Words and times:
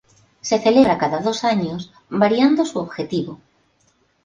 Se 0.49 0.57
celebra 0.57 0.97
cada 0.97 1.19
dos 1.19 1.43
años 1.43 1.93
variando 2.09 2.65
su 2.65 2.79
objetivo. 2.79 3.39